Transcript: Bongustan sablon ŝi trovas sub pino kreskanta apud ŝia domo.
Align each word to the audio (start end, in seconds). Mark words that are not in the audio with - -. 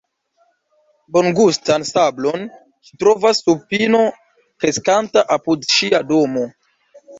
Bongustan 1.17 1.85
sablon 1.89 2.47
ŝi 2.87 2.97
trovas 3.05 3.43
sub 3.45 3.63
pino 3.75 4.01
kreskanta 4.19 5.27
apud 5.39 5.71
ŝia 5.77 6.05
domo. 6.13 6.51